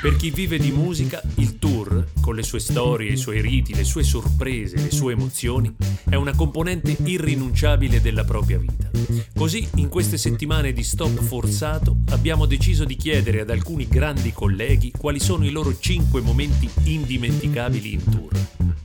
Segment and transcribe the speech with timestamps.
[0.00, 3.84] Per chi vive di musica, il tour, con le sue storie, i suoi riti, le
[3.84, 5.70] sue sorprese, le sue emozioni,
[6.08, 8.90] è una componente irrinunciabile della propria vita.
[9.36, 14.90] Così, in queste settimane di stop forzato, abbiamo deciso di chiedere ad alcuni grandi colleghi
[14.96, 18.32] quali sono i loro 5 momenti indimenticabili in tour.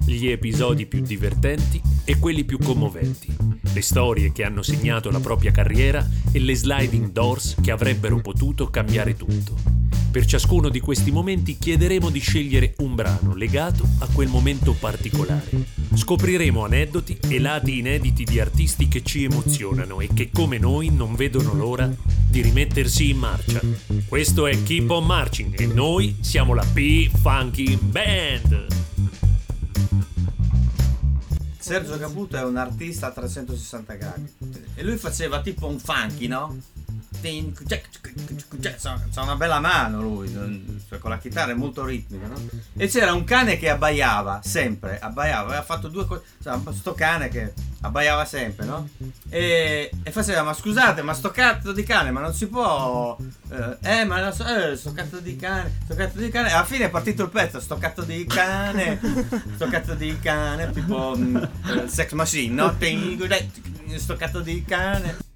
[0.06, 3.34] Gli episodi più divertenti e quelli più commoventi.
[3.74, 8.70] Le storie che hanno segnato la propria carriera e le sliding doors che avrebbero potuto
[8.70, 9.75] cambiare tutto.
[10.16, 15.66] Per ciascuno di questi momenti chiederemo di scegliere un brano legato a quel momento particolare.
[15.94, 21.16] Scopriremo aneddoti e lati inediti di artisti che ci emozionano e che come noi non
[21.16, 21.94] vedono l'ora
[22.30, 23.60] di rimettersi in marcia.
[24.08, 28.68] Questo è Keep on Marching e noi siamo la P-Funky Band.
[31.60, 34.34] Sergio Caputo è un artista a 360 gradi
[34.76, 36.56] e lui faceva tipo un funky, no?
[39.12, 40.32] C'ha una bella mano lui,
[40.88, 42.36] cioè, con la chitarra è molto ritmica, no?
[42.78, 47.30] E c'era un cane che abbaiava, sempre, abbaiava, aveva fatto due cose, cioè, sto cane
[47.30, 48.88] che abbaiava sempre, no?
[49.30, 53.18] E, e, faceva, ma scusate, ma sto cazzo di cane, ma non si può...
[53.50, 56.66] Eh, eh ma lo so, eh, sto cazzo di cane, sto cazzo di cane, alla
[56.66, 59.00] fine è partito il pezzo, sto cazzo di cane,
[59.56, 62.76] sto cazzo di cane, tipo mm, eh, sex machine, no?
[63.98, 65.34] Sto cazzo di cane.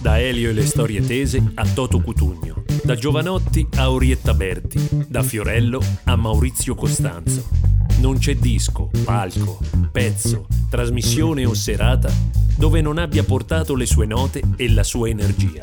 [0.00, 5.22] Da Elio e le storie tese a Toto Cutugno, da Giovanotti a Orietta Berti, da
[5.22, 7.46] Fiorello a Maurizio Costanzo.
[7.98, 9.58] Non c'è disco, palco,
[9.92, 12.10] pezzo, trasmissione o serata
[12.56, 15.60] dove non abbia portato le sue note e la sua energia.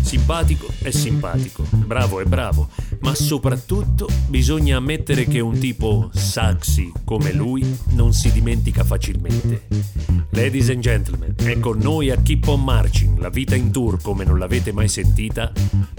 [0.00, 2.68] Simpatico è simpatico, bravo è bravo,
[3.00, 9.66] ma soprattutto bisogna ammettere che un tipo saxi come lui non si dimentica facilmente.
[10.30, 14.24] Ladies and gentlemen, è con noi a Keep on Marching, la vita in tour come
[14.24, 15.52] non l'avete mai sentita,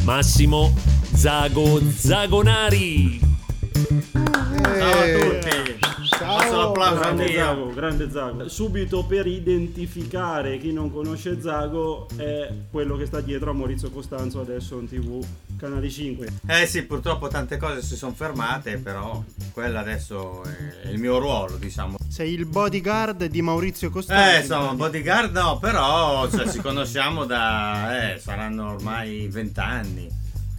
[0.04, 0.74] Massimo
[1.14, 3.37] Zago Zagonari.
[3.78, 5.78] Ciao a tutti!
[6.10, 8.50] Ciao, l'applauso grande Zago, grande Zago.
[8.50, 14.42] Subito per identificare chi non conosce Zago è quello che sta dietro a Maurizio Costanzo
[14.42, 15.24] adesso in tv,
[15.58, 16.28] canale 5.
[16.48, 20.42] Eh sì, purtroppo tante cose si sono fermate, però quello adesso
[20.82, 21.98] è il mio ruolo, diciamo.
[22.10, 24.38] Sei il bodyguard di Maurizio Costanzo.
[24.38, 28.14] Eh, insomma, bodyguard no, però cioè, ci conosciamo da...
[28.14, 30.10] Eh, saranno ormai vent'anni.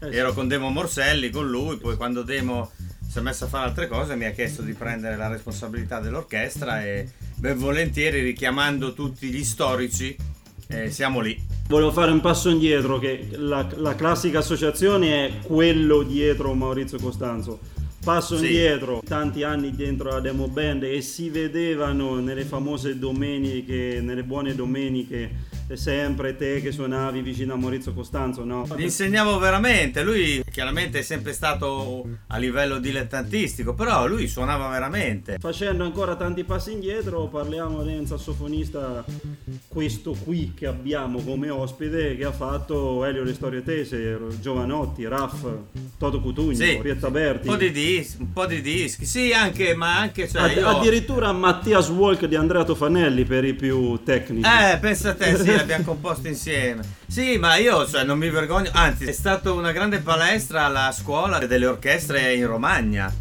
[0.02, 2.70] Eh, Ero con Demo Morselli, con lui, poi quando Demo
[3.08, 6.84] si è messo a fare altre cose, mi ha chiesto di prendere la responsabilità dell'orchestra
[6.84, 10.14] e ben volentieri richiamando tutti gli storici
[10.68, 11.40] eh, siamo lì.
[11.68, 17.58] Volevo fare un passo indietro, che la, la classica associazione è quello dietro Maurizio Costanzo.
[18.04, 18.46] Passo sì.
[18.46, 24.54] indietro, tanti anni dentro la demo band e si vedevano nelle famose domeniche, nelle buone
[24.54, 28.66] domeniche sempre te che suonavi vicino a Maurizio Costanzo, no?
[28.76, 35.36] Gli insegnavo veramente, lui chiaramente è sempre stato a livello dilettantistico, però lui suonava veramente.
[35.38, 39.04] Facendo ancora tanti passi indietro, parliamo di un sassofonista,
[39.68, 45.46] questo qui che abbiamo come ospite, che ha fatto Elio le storie tese, Giovanotti, Raff,
[45.98, 47.48] Toto Cutugno, sì, Rietta Berti.
[47.48, 50.28] Un po' di dischi, un po' di dischi, sì, anche, ma anche...
[50.28, 50.66] Cioè, Ad, io...
[50.66, 54.46] Addirittura Mattias Walk di Andrea Tofanelli per i più tecnici.
[54.48, 56.82] Eh, pensa a te, sì, l'abbiamo composto insieme.
[57.06, 61.38] Sì, ma io cioè, non mi vergogno, anzi, è stata una grande palestra alla scuola
[61.38, 63.12] delle orchestre in Romagna.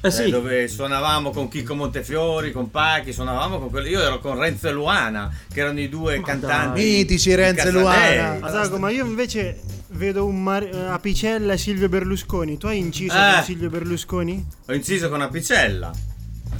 [0.00, 0.24] Eh sì.
[0.24, 3.88] eh, dove suonavamo con Chicco Montefiori, con Pachi, suonavamo con quelli.
[3.88, 6.82] Io ero con Renzo e Luana, che erano i due ma cantanti.
[6.82, 8.38] Mitici Renzo e Luana.
[8.40, 9.60] Asago, ma io invece
[9.92, 12.58] vedo un Mar- Apicella e Silvio Berlusconi.
[12.58, 13.32] Tu hai inciso eh.
[13.34, 14.46] con Silvio Berlusconi?
[14.66, 15.90] Ho inciso con Apicella.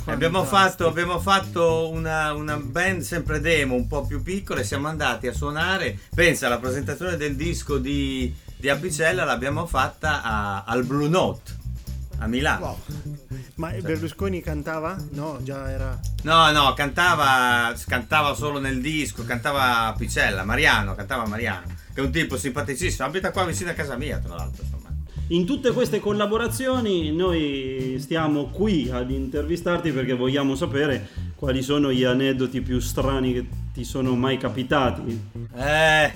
[0.06, 4.88] Abbiamo fatto, abbiamo fatto una, una, band sempre demo, un po' più piccola e siamo
[4.88, 5.98] andati a suonare.
[6.14, 11.62] Pensa, la presentazione del disco di, di Apicella l'abbiamo fatta a, al Blue Note
[12.18, 12.66] a Milano.
[12.66, 12.78] Wow.
[13.56, 14.96] Ma Berlusconi cantava?
[15.12, 15.98] No, già era.
[16.22, 22.10] No, no, cantava, cantava solo nel disco, cantava Apicella, Mariano, cantava Mariano, che è un
[22.10, 24.62] tipo simpaticissimo, abita qua vicino a casa mia, tra l'altro.
[24.62, 24.83] Insomma.
[25.28, 32.04] In tutte queste collaborazioni noi stiamo qui ad intervistarti perché vogliamo sapere quali sono gli
[32.04, 35.18] aneddoti più strani che ti sono mai capitati.
[35.56, 36.12] Eh,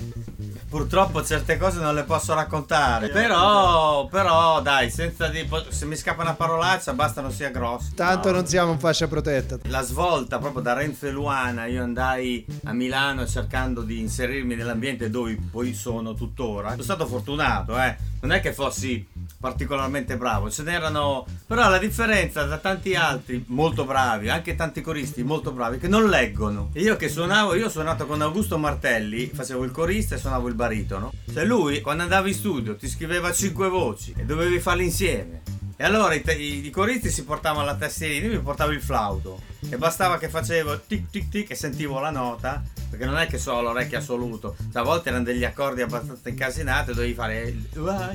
[0.69, 3.09] purtroppo certe cose non le posso raccontare.
[3.09, 7.89] Però, però, dai, senza di, se mi scappa una parolaccia, basta non sia grosso.
[7.95, 8.35] Tanto no.
[8.35, 9.57] non siamo in fascia protetta.
[9.63, 15.09] La svolta proprio da Renzo e Luana, io andai a Milano cercando di inserirmi nell'ambiente
[15.09, 16.69] dove poi sono tuttora.
[16.71, 17.97] Sono stato fortunato, eh.
[18.21, 19.05] Non è che fossi
[19.39, 25.23] particolarmente bravo, ce n'erano, però la differenza da tanti altri molto bravi, anche tanti coristi
[25.23, 26.71] molto bravi, che non leggono.
[26.73, 30.55] Io che suonavo, io ho suonato con Augusto Martelli, facevo il corista e suonavo il
[30.55, 31.13] baritono.
[31.31, 35.41] Cioè lui, quando andavi in studio, ti scriveva cinque voci e dovevi farle insieme.
[35.81, 39.39] E allora i, i, i coristi si portavano la tastierina, io mi portavo il flauto
[39.69, 43.37] e bastava che facevo tic tic tic e sentivo la nota, perché non è che
[43.37, 47.65] so l'orecchio assoluto, cioè, a volte erano degli accordi abbastanza incasinati, dovevi fare il,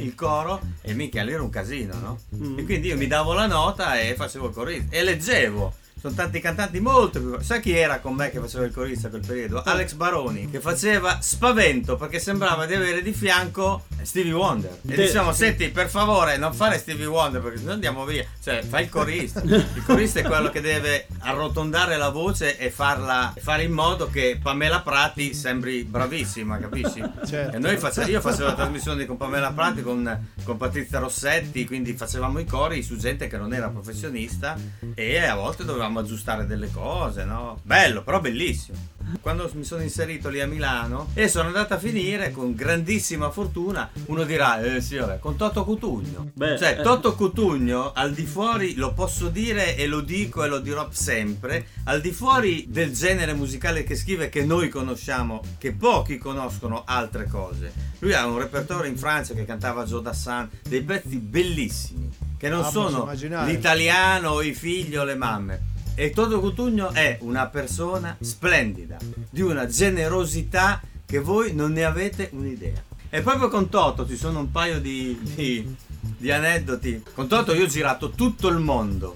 [0.00, 2.19] il coro e mica lì era un casino, no?
[2.37, 2.58] Mm.
[2.58, 5.75] E quindi io mi davo la nota e facevo il corista e leggevo
[6.05, 7.41] sono tanti cantanti molto più.
[7.41, 9.62] Sai chi era con me che faceva il corista a quel periodo?
[9.62, 14.81] Alex Baroni, che faceva spavento perché sembrava di avere di fianco Stevie Wonder.
[14.87, 18.23] E diciamo, senti, per favore, non fare Stevie Wonder perché se no andiamo via.
[18.43, 19.41] Cioè, fai il corista.
[19.43, 24.39] Il corista è quello che deve arrotondare la voce e farla fare in modo che
[24.43, 27.03] Pamela Prati sembri bravissima, capisci?
[27.25, 27.57] Certo.
[27.57, 31.95] E noi face, io facevo la trasmissione con Pamela Prati, con, con Patrizia Rossetti, quindi
[31.95, 34.55] facevamo i cori su gente che non era professionista
[34.95, 37.61] e a volte dovevamo dovevamo aggiustare delle cose, no?
[37.62, 38.93] Bello, però bellissimo.
[39.20, 43.88] Quando mi sono inserito lì a Milano e sono andato a finire con grandissima fortuna,
[44.06, 46.31] uno dirà, eh sì, vabbè, con Toto Cutugno.
[46.32, 46.82] Beh, cioè, eh.
[46.82, 51.67] Toto Cutugno, al di fuori, lo posso dire e lo dico e lo dirò sempre,
[51.85, 57.26] al di fuori del genere musicale che scrive che noi conosciamo, che pochi conoscono altre
[57.29, 57.73] cose.
[58.00, 62.64] Lui ha un repertorio in Francia che cantava Joe Dassin, dei pezzi bellissimi, che non
[62.64, 63.11] ah, sono
[63.44, 68.96] l'italiano, i figli o le mamme e Toto Cutugno è una persona splendida,
[69.31, 72.82] di una generosità che voi non ne avete un'idea.
[73.08, 75.76] E proprio con Toto ci sono un paio di, di,
[76.17, 77.05] di aneddoti.
[77.14, 79.14] Con Toto io ho girato tutto il mondo.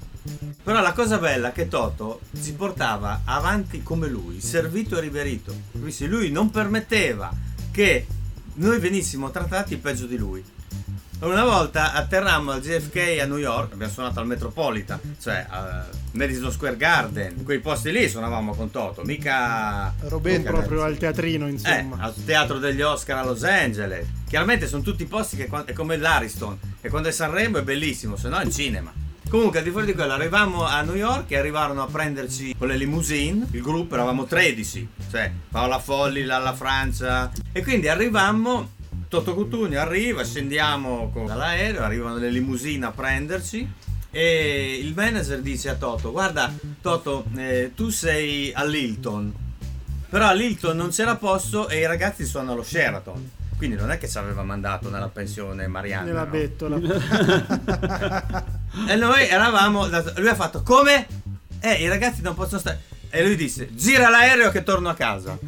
[0.62, 5.52] Però la cosa bella è che Toto si portava avanti come lui, servito e riverito.
[5.72, 7.32] Lui non permetteva
[7.72, 8.06] che
[8.54, 10.44] noi venissimo trattati peggio di lui.
[11.20, 15.84] Una volta atterrammo al JFK a New York, abbiamo suonato al Metropolitan, cioè a
[16.19, 19.94] Madison Square Garden, quei posti lì suonavamo con Toto, mica...
[20.00, 21.97] Robin proprio al teatrino insomma.
[21.97, 24.06] Eh, al teatro degli Oscar a Los Angeles.
[24.29, 28.29] Chiaramente sono tutti posti che è come l'Ariston, e quando è Sanremo è bellissimo, se
[28.29, 28.93] no è in cinema.
[29.29, 32.67] Comunque, al di fuori di quello, arrivavamo a New York e arrivarono a prenderci con
[32.67, 33.47] le limousine.
[33.50, 37.31] Il gruppo eravamo 13, cioè Paola Folli, Lalla Francia.
[37.53, 38.70] E quindi arrivammo
[39.09, 43.70] Toto Cutugno arriva, scendiamo dall'aereo, arrivano le limousine a prenderci
[44.10, 46.50] e il manager dice a Toto guarda
[46.81, 49.34] Toto eh, tu sei all'Hilton
[50.08, 54.08] però all'Hilton non c'era posto e i ragazzi sono allo Sheraton quindi non è che
[54.08, 56.31] ci aveva mandato nella pensione Marianna nella no?
[56.31, 56.76] bettola
[58.88, 61.06] e noi eravamo lui ha fatto come?
[61.60, 65.38] eh i ragazzi non possono stare e lui disse gira l'aereo che torno a casa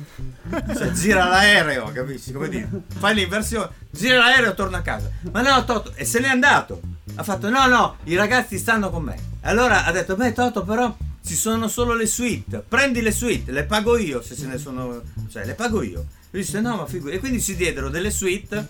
[0.76, 2.32] cioè, gira l'aereo, capisci?
[2.32, 2.68] Come dire?
[2.98, 5.10] Fai l'inversione, gira l'aereo e torna a casa.
[5.30, 6.80] Ma no, Toto, e se n'è andato.
[7.14, 9.16] Ha fatto, no, no, i ragazzi stanno con me.
[9.42, 12.64] Allora ha detto, beh, Toto, però ci sono solo le suite.
[12.66, 15.02] Prendi le suite, le pago io se ce ne sono.
[15.30, 16.06] Cioè, le pago io.
[16.30, 17.16] Lui disse, no, ma figurati.
[17.16, 18.66] E quindi si diedero delle suite,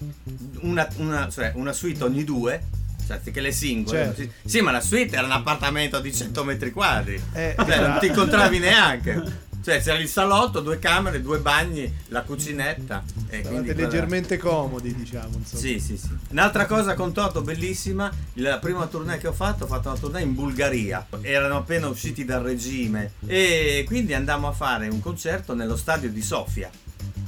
[0.61, 2.63] una, una, cioè, una suite ogni due
[3.07, 4.15] cioè che le singole.
[4.15, 4.33] Certo.
[4.45, 7.21] Sì, ma la suite era un appartamento di 100 metri quadri.
[7.33, 9.49] Eh, cioè, non ti incontravi neanche.
[9.63, 13.05] Cioè c'era il salotto, due camere, due bagni, la cucinetta.
[13.29, 15.37] E quindi leggermente comodi, diciamo.
[15.37, 15.61] Insomma.
[15.61, 16.09] Sì, sì, sì.
[16.31, 20.23] Un'altra cosa con Toto bellissima, la prima tournée che ho fatto, ho fatto una tournée
[20.23, 21.07] in Bulgaria.
[21.21, 26.23] Erano appena usciti dal regime e quindi andammo a fare un concerto nello stadio di
[26.23, 26.71] Sofia.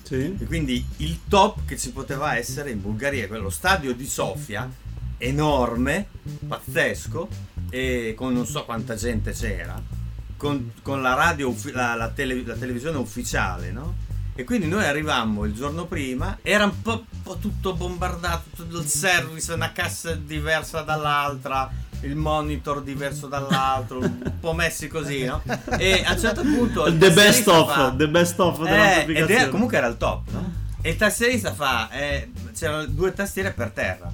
[0.03, 0.37] Sì.
[0.39, 4.71] E quindi il top che ci poteva essere in Bulgaria, quello stadio di Sofia,
[5.19, 6.09] enorme,
[6.47, 7.29] pazzesco,
[7.71, 10.01] e con non so quanta gente c'era
[10.43, 13.95] con, con la radio, la, la, tele, la, televisione ufficiale, no?
[14.35, 18.87] E quindi noi arrivammo il giorno prima, era un po', po tutto bombardato, tutto il
[18.87, 21.71] service, una cassa diversa dall'altra,
[22.01, 25.43] il monitor diverso dall'altro, un po' messi così, no?
[25.79, 26.93] E a un certo punto...
[26.93, 30.53] The best of, fa, the best of eh, ed era, comunque era il top, no?
[30.81, 34.13] E il tastierista fa, eh, c'erano due tastiere per terra.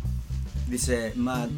[0.67, 1.49] Dice, ma,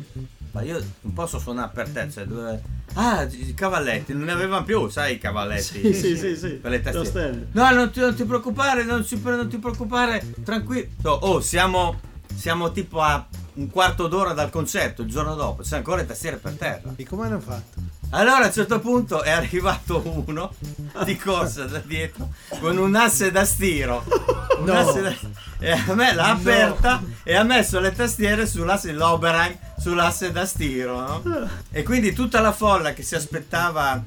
[0.53, 4.65] ma io non posso suonare per te, cioè due Ah, i cavalletti, non ne avevano
[4.65, 5.81] più, sai, i cavalletti.
[5.81, 6.49] Sì, sì, sì, sì.
[6.55, 7.49] Per le tastiere.
[7.53, 11.11] No, non ti, non ti preoccupare, non, si, non, ti preoccupare, tranquillo.
[11.11, 12.01] Oh, siamo,
[12.35, 16.37] siamo tipo a un quarto d'ora dal concerto, il giorno dopo, c'è ancora le tastiere
[16.37, 16.93] per terra.
[16.97, 17.90] E come hanno fatto?
[18.11, 20.53] Allora a un certo punto è arrivato uno
[21.05, 24.05] di corsa da dietro con un asse da stiro.
[24.59, 24.73] Un no.
[24.73, 25.15] asse da...
[25.61, 27.09] E a me l'ha aperta no.
[27.23, 31.01] e ha messo le tastiere sull'asse l'Oberheim sull'asse da stiro.
[31.01, 31.49] No?
[31.71, 34.03] E quindi tutta la folla che si aspettava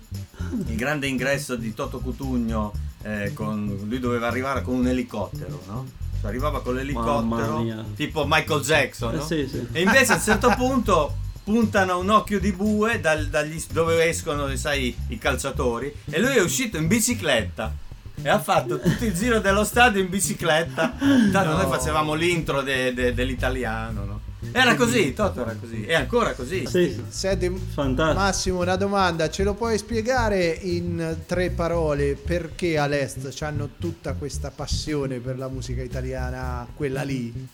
[0.67, 3.85] il grande ingresso di Toto Cutugno, eh, con...
[3.87, 5.85] lui doveva arrivare con un elicottero, no?
[6.19, 9.67] Cioè, arrivava con l'elicottero, tipo Michael Jackson, Eh, sì, sì.
[9.71, 14.55] E invece a un certo punto puntano un occhio di bue dal- dagli- dove escono,
[14.55, 15.93] sai, i calciatori.
[16.09, 17.73] E lui è uscito in bicicletta.
[18.21, 20.95] E ha fatto tutto il giro dello stadio in bicicletta.
[21.31, 24.21] Tanto noi facevamo l'intro de- de- dell'italiano, no?
[24.51, 25.83] Era così, Toto era così.
[25.85, 26.65] È ancora così.
[26.67, 28.19] Sì, Senti, fantastico.
[28.19, 34.51] Massimo, una domanda, ce lo puoi spiegare in tre parole perché all'est hanno tutta questa
[34.51, 37.47] passione per la musica italiana, quella lì?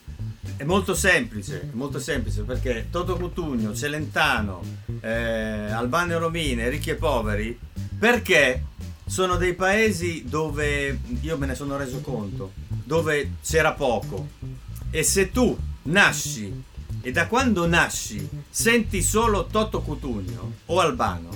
[0.57, 4.61] È molto semplice, molto semplice perché Toto Cutugno, Celentano,
[5.01, 7.57] eh, Albano e Romine, ricchi e poveri,
[7.97, 8.63] perché
[9.05, 14.27] sono dei paesi dove io me ne sono reso conto, dove c'era poco.
[14.91, 16.63] E se tu nasci
[17.01, 21.29] e da quando nasci senti solo Toto Cutugno o Albano,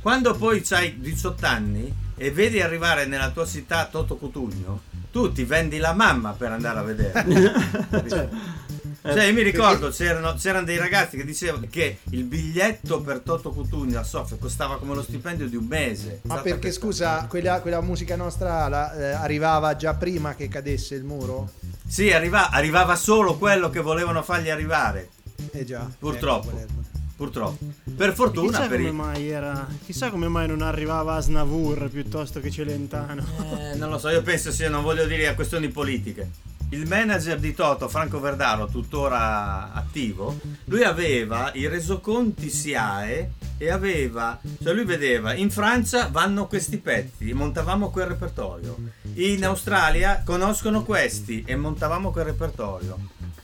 [0.00, 4.82] quando poi hai 18 anni e vedi arrivare nella tua città Toto Cutugno,
[5.16, 7.24] tu ti vendi la mamma per andare a vedere.
[9.06, 13.52] Cioè, io mi ricordo, c'erano, c'erano dei ragazzi che dicevano che il biglietto per Toto
[13.52, 16.18] Cutugno a Sofia costava come lo stipendio di un mese.
[16.22, 20.48] Ma Stata perché questa- scusa, quella, quella musica nostra la- eh, arrivava già prima che
[20.48, 21.50] cadesse il muro?
[21.86, 25.10] Sì, arriva- arrivava solo quello che volevano fargli arrivare.
[25.52, 25.88] Eh già.
[25.96, 26.48] Purtroppo.
[26.48, 26.95] ecco, qual è.
[27.16, 27.64] Purtroppo.
[27.96, 28.92] Per fortuna chissà per come i...
[28.92, 29.66] mai era.
[29.84, 33.24] Chissà come mai non arrivava a Snavur piuttosto che Celentano.
[33.58, 36.30] Eh, non lo so, io penso sia, non voglio dire a questioni politiche.
[36.70, 44.38] Il manager di Toto, Franco Verdaro, tuttora attivo, lui aveva i resoconti SIAE e aveva,
[44.62, 48.76] cioè lui vedeva in Francia vanno questi pezzi, montavamo quel repertorio.
[49.14, 52.98] In Australia conoscono questi e montavamo quel repertorio.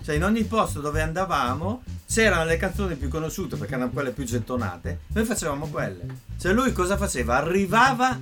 [0.05, 4.25] Cioè in ogni posto dove andavamo c'erano le canzoni più conosciute perché erano quelle più
[4.25, 6.05] gettonate, noi facevamo quelle.
[6.39, 7.37] Cioè lui cosa faceva?
[7.37, 8.21] Arrivava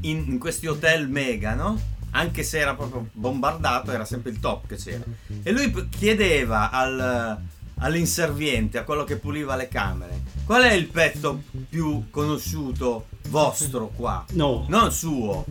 [0.00, 1.78] in, in questi hotel mega, no?
[2.12, 5.04] Anche se era proprio bombardato, era sempre il top che c'era.
[5.42, 7.38] E lui chiedeva al,
[7.78, 14.24] all'inserviente, a quello che puliva le camere, qual è il pezzo più conosciuto vostro qua?
[14.30, 14.64] No.
[14.68, 15.44] Non suo.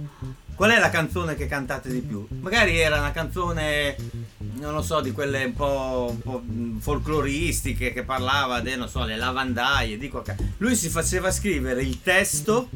[0.64, 2.26] Qual è la canzone che cantate di più?
[2.40, 3.98] Magari era una canzone,
[4.38, 8.88] non lo so, di quelle un po', un po', mh, folcloristiche che parlava de, non
[8.88, 10.38] so, lavandaie, di qualche...
[10.60, 12.70] Lui si faceva scrivere il testo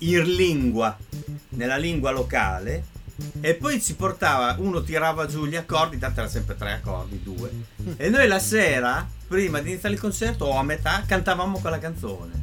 [0.00, 0.94] in lingua,
[1.48, 2.84] nella lingua locale,
[3.40, 7.50] e poi ci portava, uno tirava giù gli accordi, tanto era sempre tre accordi, due.
[7.96, 12.41] E noi la sera, prima di iniziare il concerto, o a metà, cantavamo quella canzone.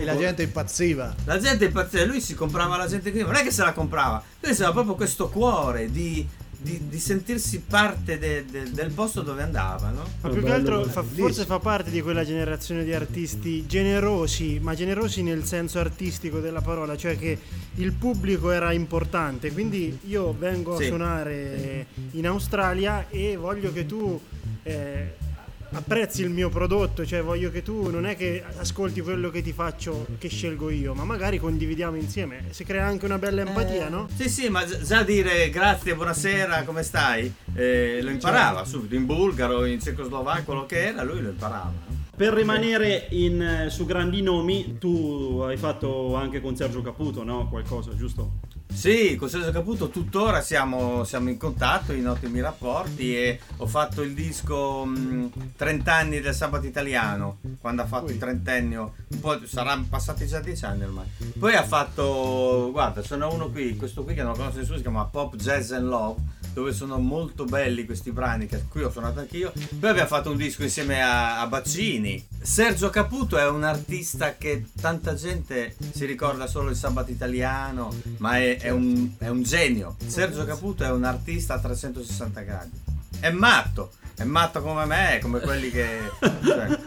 [0.00, 1.14] E la gente impazziva.
[1.24, 4.22] La gente impazzia, lui si comprava la gente che non è che se la comprava,
[4.40, 6.24] lui aveva proprio questo cuore di,
[6.60, 10.04] di- di sentirsi parte de- de- del posto dove andava, no?
[10.20, 14.74] Ma più che altro fa- forse fa parte di quella generazione di artisti generosi, ma
[14.76, 17.36] generosi nel senso artistico della parola, cioè che
[17.76, 19.50] il pubblico era importante.
[19.52, 20.86] Quindi io vengo a Sì.
[20.86, 24.20] suonare in Australia e voglio che tu
[24.62, 25.14] eh,
[25.72, 29.52] apprezzi il mio prodotto, cioè voglio che tu non è che ascolti quello che ti
[29.52, 32.44] faccio, che scelgo io, ma magari condividiamo insieme.
[32.50, 34.08] Si crea anche una bella empatia, no?
[34.14, 37.32] Sì, sì, ma gi- già dire grazie, buonasera, come stai?
[37.54, 41.72] Eh, lo imparava subito, in bulgaro, in cecoslovacco, quello che era, lui lo imparava.
[42.16, 47.48] Per rimanere in, eh, su grandi nomi, tu hai fatto anche con Sergio Caputo, no?
[47.48, 48.32] Qualcosa, giusto?
[48.70, 54.02] Sì, con Sergio Caputo tuttora siamo, siamo in contatto, in ottimi rapporti e ho fatto
[54.02, 59.40] il disco mh, 30 anni del sabato italiano, quando ha fatto il trentennio, un po',
[59.46, 61.06] saranno passati già 10 anni ormai.
[61.36, 65.04] Poi ha fatto, guarda, sono uno qui, questo qui che non conosce nessuno, si chiama
[65.06, 66.20] Pop Jazz and Love,
[66.58, 69.52] dove sono molto belli questi brani che qui ho suonato anch'io.
[69.78, 72.26] Poi abbiamo fatto un disco insieme a, a Baccini.
[72.40, 78.38] Sergio Caputo è un artista che tanta gente si ricorda solo il sabato italiano, ma
[78.38, 79.94] è, è un, è un genio.
[80.04, 82.80] Sergio Caputo è un artista a 360 gradi.
[83.20, 86.10] È matto, è matto come me, come quelli che...
[86.44, 86.78] Cioè,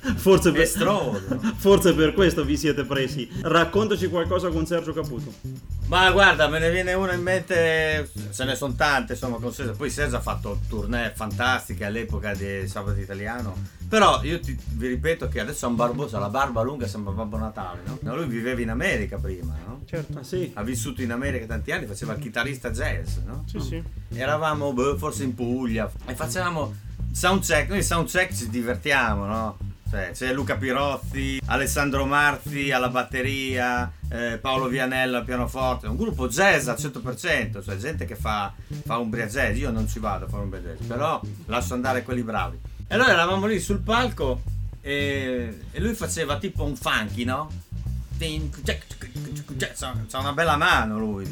[0.16, 0.68] Forse per,
[1.56, 3.28] forse per questo vi siete presi.
[3.42, 5.32] Raccontaci qualcosa con Sergio Caputo.
[5.86, 9.72] Ma guarda, me ne viene una in mente, ce ne sono tante, insomma, con Sergio.
[9.72, 13.56] Poi Sergio ha fatto tournée fantastiche all'epoca di Sabato Italiano.
[13.90, 17.12] Però io ti, vi ripeto che adesso è un barboso, ha la barba lunga, sembra
[17.12, 17.98] Babbo Natale, no?
[18.02, 19.80] No, lui viveva in America prima, no?
[19.84, 20.20] Certo.
[20.20, 20.48] Ah sì?
[20.54, 23.42] Ha vissuto in America tanti anni, faceva il chitarrista jazz, no?
[23.48, 23.82] Sì, sì.
[24.10, 26.72] Eravamo boh, forse in Puglia e facevamo
[27.10, 29.58] soundcheck, noi soundcheck ci divertiamo, no?
[29.90, 36.28] Cioè, c'è Luca Pirozzi, Alessandro Marzi alla batteria, eh, Paolo Vianella al pianoforte, un gruppo
[36.28, 38.54] jazz al 100%, cioè gente che fa,
[38.84, 42.22] fa umbria jazz, io non ci vado a fare umbria jazz, però lascio andare quelli
[42.22, 42.69] bravi.
[42.92, 44.42] E allora eravamo lì sul palco
[44.80, 47.48] e, e lui faceva tipo un funky, no?
[48.18, 51.24] c'ha una bella mano lui,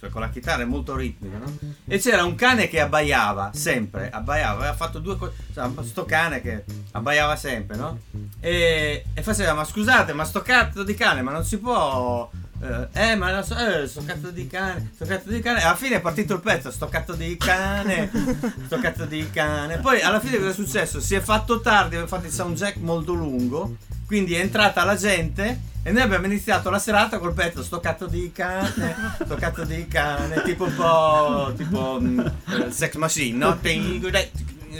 [0.00, 1.58] cioè, con la chitarra è molto ritmica, no?
[1.84, 6.40] E c'era un cane che abbaiava sempre, abbaiava, aveva fatto due cose, cioè, sto cane
[6.40, 7.98] che abbaiava sempre, no?
[8.40, 12.30] E, e faceva, ma scusate, ma sto cazzo di cane, ma non si può
[12.62, 15.62] eh, eh, ma so, eh, sto cazzo di cane, sto cazzo di cane.
[15.62, 18.10] Alla fine è partito il pezzo, sto cazzo di cane,
[18.66, 19.78] sto cazzo di cane.
[19.78, 21.00] Poi alla fine cosa è successo?
[21.00, 25.72] Si è fatto tardi, abbiamo fatto il soundcheck molto lungo, quindi è entrata la gente
[25.82, 29.86] e noi abbiamo iniziato la serata col pezzo sto cazzo di cane, sto cazzo di
[29.86, 32.32] cane, tipo un po' tipo um,
[32.70, 33.58] sex machine, no?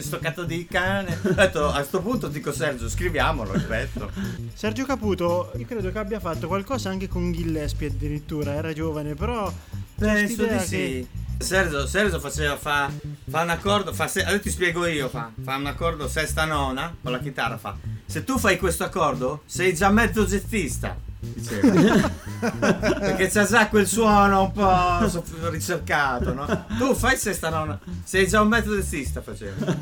[0.02, 1.18] Sto cazzo di cane.
[1.22, 4.10] Ho detto, a questo punto dico Sergio, scriviamolo, ripeto.
[4.54, 9.52] Sergio Caputo, io credo che abbia fatto qualcosa anche con Gillespie addirittura, era giovane, però...
[9.96, 10.76] Penso di sì.
[10.76, 11.06] Che...
[11.38, 12.90] Sergio, Sergio faceva, fa,
[13.28, 16.94] fa un accordo, fa se, adesso ti spiego io, fa, fa un accordo sesta nona
[17.02, 20.96] con la chitarra, fa, se tu fai questo accordo sei già mezzo jazzista
[22.58, 26.66] perché c'ha già quel suono un po' ricercato no?
[26.78, 29.64] tu fai sesta nonna sei già un metodo jazzista facendo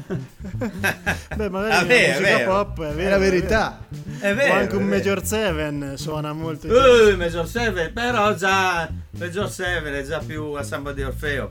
[1.36, 2.50] beh magari ah, beh, musica vero.
[2.50, 3.80] pop è, vero, è la verità
[4.18, 4.84] è vero, o anche un.
[4.84, 10.62] Major 7 suona molto uh, Major 7 però già Major 7 è già più a
[10.62, 11.48] samba di Orfeo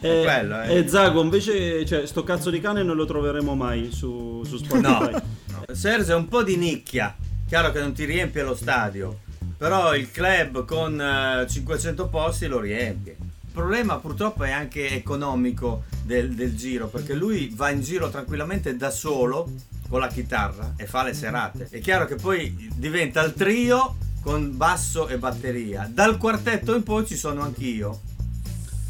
[0.00, 0.78] e, quello, eh.
[0.78, 5.10] e Zago invece cioè, sto cazzo di cane non lo troveremo mai su, su Spotify
[5.12, 5.22] no,
[5.66, 5.74] no.
[5.74, 7.14] Serge è un po' di nicchia.
[7.46, 9.20] Chiaro che non ti riempie lo stadio
[9.56, 13.16] però il club con uh, eh, 500 posti lo riempie.
[13.18, 18.76] Il problema purtroppo è anche economico del, del, giro perché lui va in giro tranquillamente
[18.76, 19.50] da solo
[19.88, 21.68] con la chitarra e fa le serate.
[21.70, 25.88] È chiaro che poi diventa il trio con basso e batteria.
[25.90, 28.00] Dal quartetto in poi ci sono anch'io.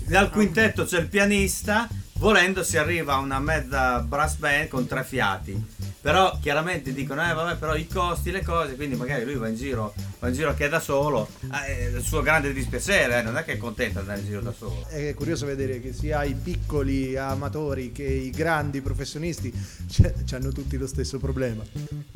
[0.07, 1.89] Dal quintetto c'è il pianista
[2.19, 5.74] volendo si arriva a una mezza brass band con tre fiati
[6.05, 9.57] però chiaramente dicono eh vabbè però i costi le cose quindi magari lui va in
[9.57, 11.27] giro va in giro che è da solo
[11.67, 14.41] eh, il suo grande dispiacere eh, non è che è contento di andare in giro
[14.43, 14.87] da solo.
[14.87, 19.51] È curioso vedere che sia i piccoli amatori che i grandi professionisti
[20.33, 21.63] hanno tutti lo stesso problema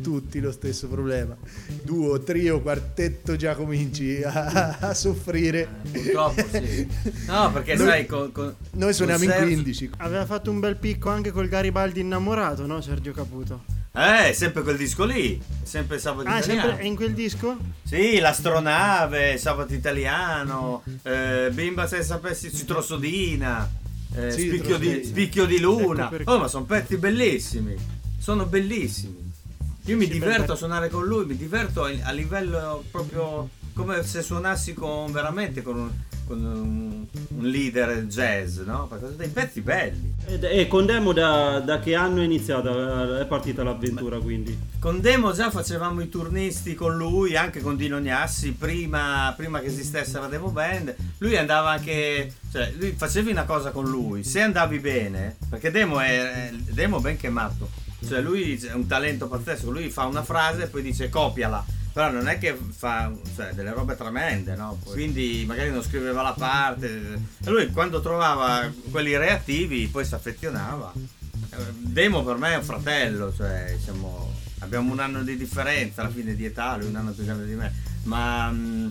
[0.02, 1.34] tutti lo stesso problema.
[1.82, 5.66] Duo trio quartetto già cominci a, a soffrire.
[5.90, 6.86] Purtroppo sì.
[7.26, 11.08] No perché noi, sai con, con, noi suoniamo in 15 aveva fatto un bel picco
[11.08, 15.40] anche col Garibaldi innamorato no Sergio Caputo eh, sempre quel disco lì.
[15.62, 16.68] Sempre sabato ah, italiano.
[16.68, 17.56] sempre in quel disco?
[17.82, 23.68] Sì, l'astronave, sabato italiano, eh, bimba se sapessi citrosodina,
[24.14, 26.10] eh, sì, spicchio, di, spicchio, di, luna.
[26.12, 27.76] Ecco oh, ma sono pezzi bellissimi.
[28.18, 29.32] Sono bellissimi.
[29.86, 34.02] Io mi sì, diverto a suonare con lui, mi diverto a, a livello proprio come
[34.02, 35.90] se suonassi con veramente con un
[36.34, 38.88] un, un leader jazz, no?
[39.16, 40.14] Dei pezzi belli.
[40.26, 43.20] E, e con Demo da, da, che anno è iniziata?
[43.20, 44.58] È partita l'avventura Beh, quindi?
[44.78, 49.66] Con Demo già facevamo i turnisti con lui, anche con Dino Gnassi, prima, prima che
[49.66, 50.94] esistesse la Demo Band.
[51.18, 52.32] Lui andava anche...
[52.50, 57.16] Cioè, lui facevi una cosa con lui, se andavi bene, perché Demo è, Demo ben
[57.16, 57.68] che matto.
[58.06, 62.12] Cioè lui è un talento pazzesco, lui fa una frase e poi dice copiala però
[62.12, 64.78] non è che fa cioè, delle robe tremende, no?
[64.84, 66.86] quindi magari non scriveva la parte.
[67.44, 70.92] E lui quando trovava quelli reattivi poi si affezionava.
[70.94, 76.10] Eh, Demo per me è un fratello, cioè siamo, abbiamo un anno di differenza alla
[76.10, 78.90] fine di età, lui un anno più grande di me, ma mh,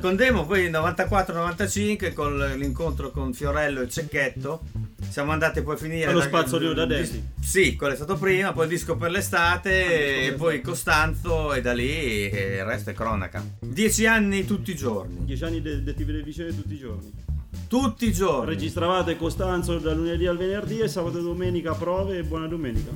[0.00, 4.62] con Demo poi nel 94-95 con l'incontro con Fiorello e Cecchetto
[5.08, 7.22] siamo andati poi a finire allo spazzolino da Desi.
[7.40, 11.60] Sì quello è stato prima poi il disco per l'estate ah, e poi Costanzo e
[11.60, 13.44] da lì il resto è cronaca.
[13.60, 15.24] Dieci anni tutti i giorni.
[15.24, 17.26] Dieci anni di de- televisione tutti i giorni
[17.68, 18.50] tutti i giorni.
[18.50, 22.90] Registravate Costanzo dal lunedì al venerdì e sabato e domenica prove e buona domenica.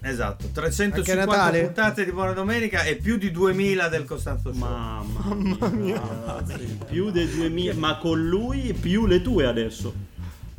[0.00, 4.60] Esatto 350 puntate di buona domenica e più di 2000 del Costanzo Show.
[4.60, 6.84] Mamma mia, mamma mia.
[6.86, 10.06] più di 2000 ma con lui più le tue adesso.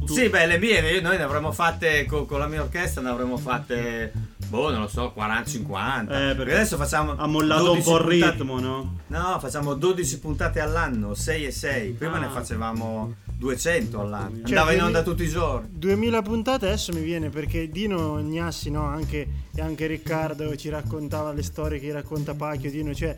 [0.05, 0.13] Tu...
[0.13, 3.37] Sì, beh, le mie, noi ne avremmo fatte con, con, la mia orchestra, ne avremmo
[3.37, 4.11] fatte,
[4.49, 6.01] boh, non lo so, 40-50.
[6.03, 7.15] Eh, perché adesso facciamo.
[7.15, 8.97] Ha mollato un po' il ritmo, no?
[9.07, 11.91] No, facciamo 12 puntate all'anno, 6 e 6.
[11.91, 12.19] Prima ah.
[12.19, 14.37] ne facevamo 200 all'anno.
[14.37, 15.69] Cioè, Andava in onda tutti i giorni.
[15.71, 18.83] 2000 puntate adesso mi viene perché Dino Gnassi, no?
[18.83, 22.71] Anche, e anche Riccardo ci raccontava le storie che racconta Pacchio.
[22.71, 23.15] Dino, cioè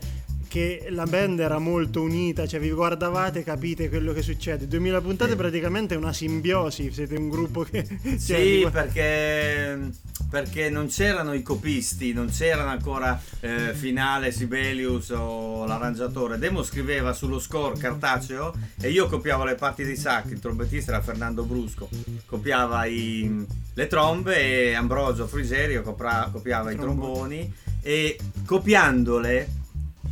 [0.52, 4.68] che la band era molto unita, cioè vi guardavate capite quello che succede.
[4.68, 5.38] 2000 puntate sì.
[5.38, 7.88] praticamente è una simbiosi, siete un gruppo che...
[8.20, 9.92] Sì, cioè, perché,
[10.32, 16.38] perché, non c'erano i copisti, non c'erano ancora eh, Finale, Sibelius o l'arrangiatore.
[16.38, 21.02] Demo scriveva sullo score cartaceo e io copiavo le parti dei sacchi, il trombettista era
[21.02, 21.90] Fernando Brusco,
[22.26, 29.60] copiava i, le trombe e Ambrogio Frigerio copiava i tromboni e copiandole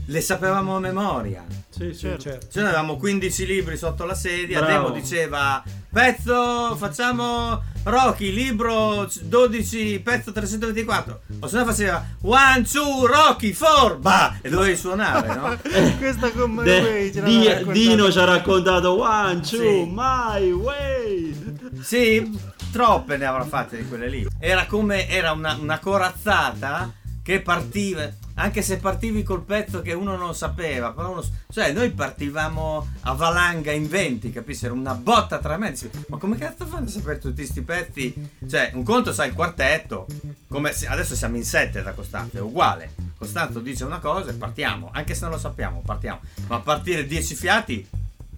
[0.10, 1.46] le sapevamo a memoria.
[1.70, 2.00] Sì, sì.
[2.00, 2.22] Certo.
[2.22, 2.48] Certo.
[2.52, 4.60] Cioè, noi avevamo 15 libri sotto la sedia.
[4.62, 4.90] Bravo.
[4.90, 11.22] Demo diceva pezzo, facciamo Rocky, libro 12, pezzo 324.
[11.42, 14.38] O se no faceva one, two, Rocky, four, bah!
[14.42, 15.58] E dovevi suonare, no?
[15.98, 17.72] Questa con My De- Way ce Di-.
[17.72, 19.90] Dino ci ha raccontato One, two, Sì.
[19.94, 21.58] my way.
[21.82, 22.38] Sì,
[22.72, 24.28] troppe ne avrà fatte di quelle lì.
[24.40, 26.92] Era come era una, una corazzata
[27.30, 32.88] che partiva, anche se partivi col pezzo che uno non sapeva, uno, cioè noi partivamo
[33.02, 34.66] a valanga in 20, capisci?
[34.66, 35.80] Era una botta tremenda.
[36.08, 38.32] Ma come cazzo fanno a sapere tutti questi pezzi?
[38.50, 40.08] Cioè, un conto sai il quartetto,
[40.48, 42.96] come adesso siamo in 7 da Costanzo, è uguale.
[43.16, 46.22] Costanzo dice una cosa e partiamo, anche se non lo sappiamo, partiamo.
[46.48, 47.88] Ma a partire 10 fiati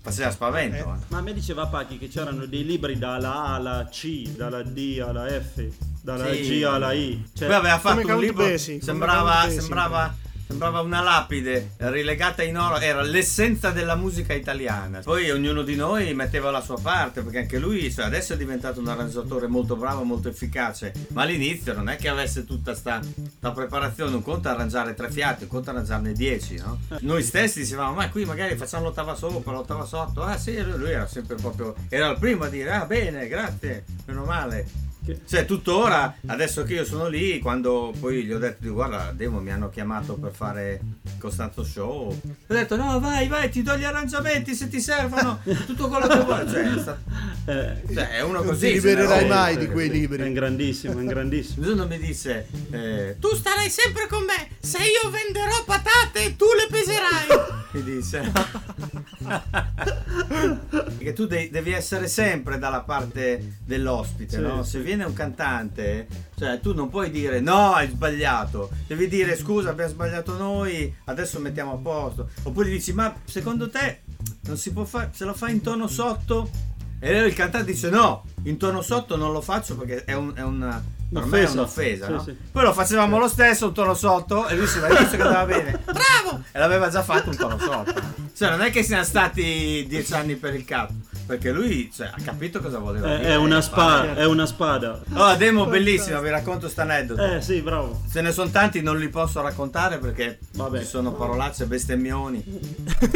[0.02, 0.76] faceva spavento.
[0.76, 0.98] eh.
[1.08, 5.04] Ma a me diceva Pachi che c'erano dei libri dalla A alla C, dalla D
[5.06, 5.64] alla F,
[6.02, 6.60] dalla Sì.
[6.60, 7.24] G alla I.
[7.34, 10.16] Cioè, Poi aveva fatto un libro, Basie, come sembrava, sembrava,
[10.52, 15.00] sembrava una lapide rilegata in oro, era l'essenza della musica italiana.
[15.00, 18.82] Poi ognuno di noi metteva la sua parte, perché anche lui cioè, adesso è diventato
[18.82, 23.00] un arrangiatore molto bravo, molto efficace, ma all'inizio non è che avesse tutta sta,
[23.38, 26.80] sta preparazione, un conto arrangiare tre fiati, un conto arrangiarne dieci, no?
[27.00, 31.08] Noi stessi dicevamo, ma qui magari facciamo l'ottava sopra, l'ottava sotto, ah sì, lui era
[31.08, 34.90] sempre proprio, era il primo a dire, ah bene, grazie, meno male.
[35.28, 39.40] Cioè, tuttora, adesso che io sono lì, quando poi gli ho detto, dico, guarda, Demo
[39.40, 40.80] mi hanno chiamato per fare
[41.20, 42.08] Costanzo Show.
[42.12, 46.20] Ho detto, no, vai, vai, ti do gli arrangiamenti se ti servono, tutto quello che
[46.20, 46.48] vuoi.
[46.50, 47.00] Cioè, è, sta-
[47.46, 48.74] eh, cioè, è uno Non così.
[48.74, 50.14] ti se ne libererai mai di quei capito?
[50.14, 50.34] è un libri.
[50.34, 51.72] grandissimo, è un grandissimo.
[51.72, 56.68] Uno mi dice, eh, tu starai sempre con me, se io venderò patate tu le
[56.70, 57.60] peserai.
[57.74, 58.30] Mi dice.
[60.70, 64.64] Perché tu de- devi essere sempre dalla parte dell'ospite, Sì, no?
[64.64, 68.70] Se viene un cantante, cioè tu non puoi dire no, hai sbagliato.
[68.88, 72.30] Devi dire scusa, abbiamo sbagliato noi, adesso mettiamo a posto.
[72.44, 74.02] Oppure dici, ma secondo te
[74.44, 76.50] non si può fare, se lo fai in tono sotto?
[77.00, 80.44] E il cantante dice no, in tono sotto non lo faccio perché è, un, è
[80.44, 80.82] una...
[81.14, 82.06] Per me è Un'offesa.
[82.06, 82.24] Sì, no?
[82.24, 82.38] sì.
[82.52, 85.46] Poi lo facevamo lo stesso, un tono sotto, e lui si era visto che andava
[85.46, 85.80] bene.
[85.84, 86.44] Bravo!
[86.52, 87.94] E l'aveva già fatto un tono sotto.
[88.34, 90.94] Cioè, non è che siano stati dieci anni per il capo,
[91.26, 93.30] perché lui cioè, ha capito cosa voleva È, dire.
[93.32, 95.02] è una Eh, spada, è una spada.
[95.14, 97.24] Oh, Demo bellissimo, vi racconto sta aneddoto.
[97.24, 98.02] Eh sì, bravo.
[98.12, 100.80] Ce ne sono tanti, non li posso raccontare perché Vabbè.
[100.80, 102.44] ci sono parolacce, bestemmioni.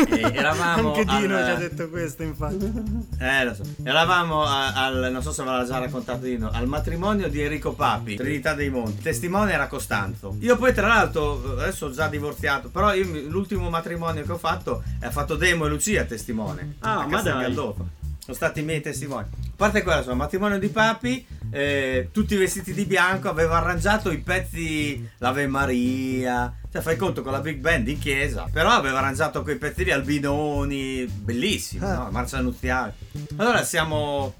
[0.09, 2.71] E eravamo Anche Dino al- ci ha detto questo, infatti.
[3.19, 3.63] Eh, lo so.
[3.83, 7.73] Eravamo a- al, non so se ve l'ha già raccontato Dino, al matrimonio di Enrico
[7.73, 9.01] Papi, Trinità dei Monti.
[9.01, 10.35] Testimone era Costanzo.
[10.39, 14.83] Io poi tra l'altro, adesso ho già divorziato, però io l'ultimo matrimonio che ho fatto
[14.99, 16.75] è fatto Demo e Lucia testimone.
[16.79, 17.41] Ah, a ma dai.
[17.41, 17.87] Gandolfo.
[18.25, 19.27] Sono stati i miei testimoni.
[19.29, 24.17] A parte quello, insomma, matrimonio di Papi, eh, tutti vestiti di bianco, aveva arrangiato i
[24.17, 26.51] pezzi l'Ave Maria.
[26.71, 28.49] Cioè, fai conto con la big band in chiesa.
[28.51, 31.93] Però aveva arrangiato quei pezzi lì, albinoni, bellissimi, Ah.
[31.97, 32.09] no?
[32.09, 32.95] Marcia nuziale.
[33.35, 34.33] Allora siamo.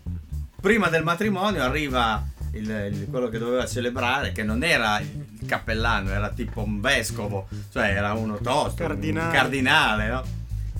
[0.60, 6.10] Prima del matrimonio arriva il- il- quello che doveva celebrare, che non era il cappellano,
[6.10, 9.28] era tipo un vescovo, cioè era uno tosto, Cardinale.
[9.28, 10.24] un cardinale, no?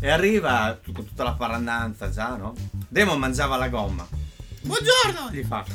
[0.06, 2.54] E arriva con tutta la parannanza già, no?
[2.88, 4.06] Demo mangiava la gomma.
[4.62, 5.32] Buongiorno!
[5.32, 5.66] Gli fa.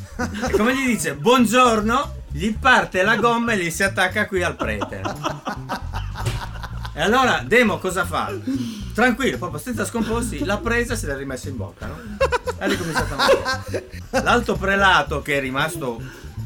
[0.48, 4.54] E come gli dice buongiorno, gli parte la gomma e gli si attacca qui al
[4.54, 5.02] prete.
[6.94, 8.32] E allora Demo cosa fa?
[8.94, 11.98] Tranquillo, proprio senza scomposti, l'ha presa e se l'è rimessa in bocca, no?
[12.56, 13.90] E ha ricominciato a mangiare.
[14.10, 16.00] L'alto prelato che è rimasto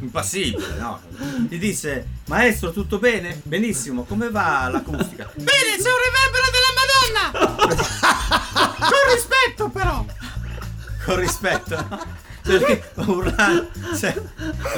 [0.05, 1.01] impassibile, no?
[1.49, 3.41] Gli dice, maestro, tutto bene?
[3.43, 5.31] Benissimo, come va l'acustica?
[5.35, 7.31] Bene, c'è un reverbero della Madonna!
[8.79, 10.05] Con rispetto però!
[11.05, 12.23] Con rispetto, no?
[12.45, 14.15] Cioè, lì, urlando, cioè,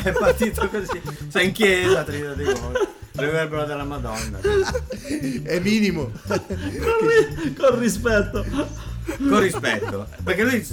[0.05, 4.39] è partito così, cioè in chiesa, Trinità dei Monti, reverbero della Madonna.
[4.39, 6.13] È minimo.
[6.29, 8.95] Con rispetto.
[9.19, 10.67] Con rispetto perché lui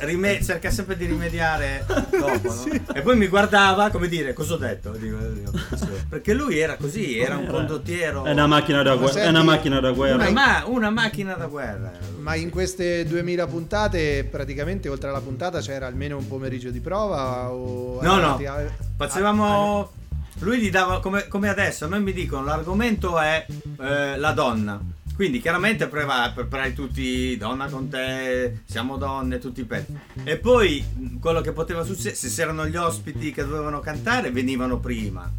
[0.00, 2.64] rime- cerca sempre di rimediare dopo no?
[2.94, 5.88] e poi mi guardava come dire cosa ho detto Dico, "Dio, cazzo".
[6.08, 9.10] perché lui era così era un condottiero È una macchina da Ma guerra.
[9.10, 10.14] È senti- una macchina da guerra.
[10.14, 15.60] una, ma- una macchina da guerra Ma in queste 2000 puntate, praticamente oltre alla puntata
[15.60, 17.50] c'era almeno un pomeriggio di prova?
[17.50, 18.38] O No, no.
[18.38, 19.92] eravate- ah, facevamo
[20.38, 23.44] lui gli dava come, come adesso a me mi dicono l'argomento è
[23.80, 24.80] eh, la donna
[25.14, 29.96] quindi chiaramente preparai tutti donna con te siamo donne tutti i pezzi.
[30.24, 30.84] E poi
[31.20, 35.30] quello che poteva succedere se c'erano gli ospiti che dovevano cantare venivano prima.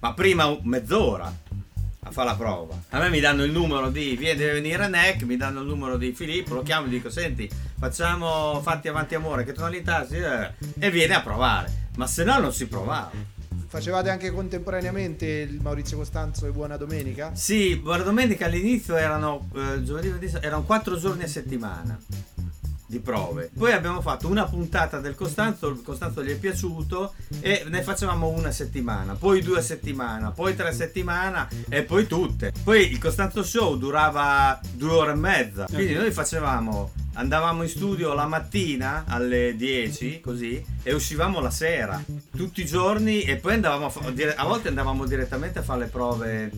[0.00, 1.32] Ma prima mezz'ora
[2.02, 2.74] a fare la prova.
[2.90, 5.96] A me mi danno il numero di viene deve venire Neck mi danno il numero
[5.96, 10.52] di Filippo lo chiamo e dico senti facciamo fatti avanti amore che tonalità sì, eh",
[10.78, 11.88] e viene a provare.
[11.96, 13.38] Ma se no non si provava
[13.70, 17.30] facevate anche contemporaneamente il Maurizio Costanzo e Buona Domenica?
[17.36, 21.96] Sì, Buona Domenica all'inizio erano, eh, giovedì, erano quattro giorni a settimana
[22.84, 23.48] di prove.
[23.56, 28.26] Poi abbiamo fatto una puntata del Costanzo, il Costanzo gli è piaciuto e ne facevamo
[28.26, 32.52] una settimana, poi due settimane, poi tre settimane e poi tutte.
[32.64, 38.14] Poi il Costanzo Show durava due ore e mezza, quindi noi facevamo andavamo in studio
[38.14, 42.02] la mattina alle 10 così e uscivamo la sera
[42.34, 45.86] tutti i giorni e poi andavamo a, fa- a volte andavamo direttamente a fare le
[45.86, 46.50] prove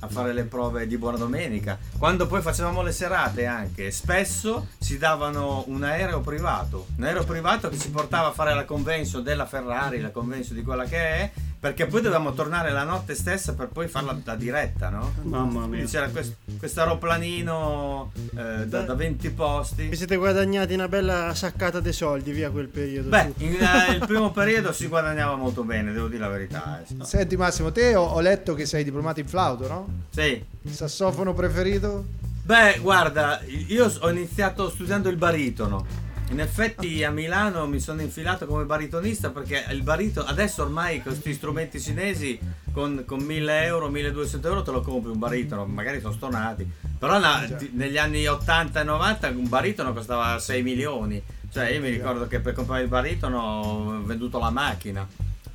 [0.00, 1.78] a fare le prove di buona domenica.
[1.96, 7.68] Quando poi facevamo le serate anche spesso ci davano un aereo privato un aereo privato
[7.70, 11.30] che ci portava a fare la convention della Ferrari la convention di quella che è
[11.66, 15.12] perché poi dovevamo tornare la notte stessa per poi farla da diretta no?
[15.22, 15.68] Mamma mia.
[15.68, 21.80] Quindi c'era questo aeroplanino eh, da, da 20 posti Vi siete guadagnati una bella saccata
[21.80, 23.08] dei soldi via quel periodo.
[23.08, 26.80] Beh, in, eh, il primo periodo si guadagnava molto bene, devo dire la verità.
[26.80, 27.04] eh.
[27.04, 29.88] Senti Massimo, te ho, ho letto che sei diplomato in flauto, no?
[30.10, 30.42] Sì.
[30.62, 32.04] Il sassofono preferito?
[32.44, 35.84] Beh, guarda, io ho iniziato studiando il baritono.
[36.30, 41.32] In effetti a Milano mi sono infilato come baritonista perché il baritono, adesso ormai questi
[41.32, 42.38] strumenti cinesi
[42.72, 46.68] con, con 1000 euro, 1200 euro te lo compri un baritono, magari sono stonati.
[46.98, 47.18] Però
[47.56, 51.22] ti- negli anni 80 e 90 un baritono costava 6 milioni.
[51.50, 55.06] Cioè io mi ricordo che per comprare il baritono ho venduto la macchina.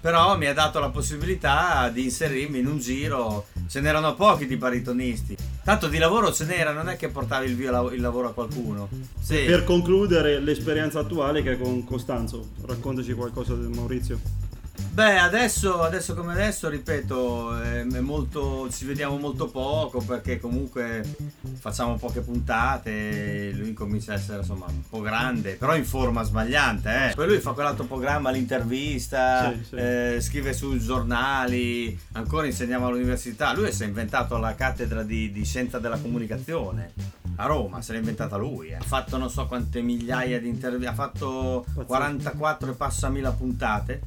[0.01, 3.45] Però mi ha dato la possibilità di inserirmi in un giro.
[3.67, 5.37] Ce n'erano pochi di baritonisti.
[5.63, 8.89] Tanto di lavoro ce n'era, non è che portavi il, via il lavoro a qualcuno.
[9.19, 9.43] Sì.
[9.45, 14.40] Per concludere l'esperienza attuale che è con Costanzo, raccontaci qualcosa del Maurizio.
[14.93, 21.03] Beh, adesso, adesso come adesso, ripeto, è, è molto, ci vediamo molto poco perché comunque
[21.59, 27.09] facciamo poche puntate, lui comincia a essere insomma un po' grande, però in forma sbagliante.
[27.09, 27.13] Eh.
[27.15, 29.75] Poi lui fa quell'altro programma, l'intervista, Sì, sì.
[29.75, 33.53] eh, scrive sui giornali, ancora insegniamo all'università.
[33.53, 36.91] Lui si è inventato la cattedra di, di scienza della comunicazione.
[37.41, 38.69] A Roma, se l'ha inventata lui.
[38.69, 38.75] eh.
[38.75, 44.01] Ha fatto non so quante migliaia di interviste, ha fatto 44 e passa mila puntate.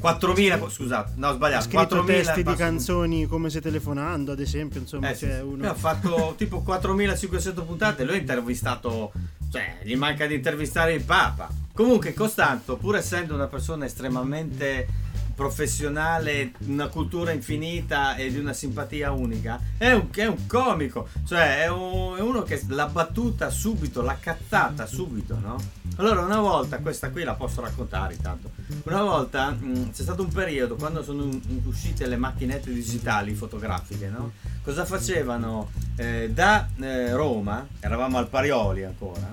[0.00, 1.64] 4.000, scusate, no ho Ha sbagliato.
[1.68, 5.42] scritto 4.000 testi di canzoni come se telefonando, ad esempio, insomma, eh, sì, c'è sì.
[5.42, 5.68] uno...
[5.68, 9.12] Ha fatto tipo 4.500 puntate, lui ha intervistato,
[9.50, 11.48] cioè gli manca di intervistare il Papa.
[11.74, 14.86] Comunque Costanzo, pur essendo una persona estremamente
[15.34, 21.62] professionale, una cultura infinita e di una simpatia unica, è un, è un comico, cioè
[21.62, 25.56] è, un- è uno che l'ha battuta subito, l'ha cazzata subito, no?
[25.96, 28.50] Allora una volta, questa qui la posso raccontare intanto,
[28.84, 31.28] una volta mh, c'è stato un periodo quando sono
[31.64, 34.32] uscite le macchinette digitali fotografiche, no?
[34.62, 35.70] Cosa facevano?
[35.96, 39.28] Eh, da eh, Roma, eravamo al Parioli ancora,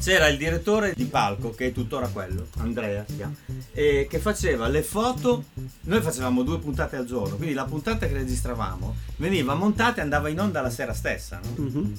[0.00, 3.34] c'era il direttore di palco, che è tuttora quello, Andrea si chiama,
[3.72, 5.44] e che faceva le foto,
[5.82, 10.28] noi facevamo due puntate al giorno, quindi la puntata che registravamo veniva montata e andava
[10.28, 11.64] in onda la sera stessa, no?
[11.64, 11.92] Mhm.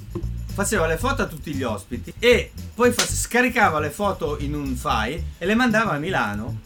[0.54, 4.76] faceva le foto a tutti gli ospiti e poi fa- scaricava le foto in un
[4.76, 6.60] file e le mandava a Milano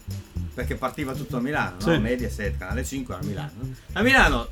[0.52, 1.92] perché partiva tutto a Milano, no?
[1.94, 1.98] Sì.
[2.00, 3.50] Mediaset, canale 5 a Milano.
[3.92, 4.48] A Milano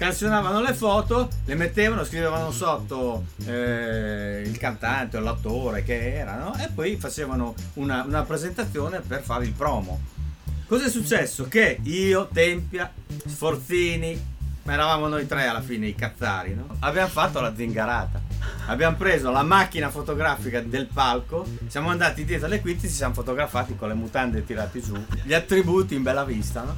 [0.00, 6.56] canzionavano le foto, le mettevano, scrivevano sotto eh, il cantante o l'attore che era, no?
[6.56, 10.00] E poi facevano una, una presentazione per fare il promo.
[10.66, 11.48] Cosa è successo?
[11.48, 12.90] Che io, Tempia,
[13.26, 14.18] Sforzini,
[14.62, 16.76] ma eravamo noi tre alla fine, i cazzari, no?
[16.80, 18.20] Abbiamo fatto la zingarata.
[18.66, 23.14] Abbiamo preso la macchina fotografica del palco, siamo andati dietro alle quinte e ci siamo
[23.14, 24.94] fotografati con le mutande tirate giù,
[25.24, 26.74] gli attributi in bella vista, no?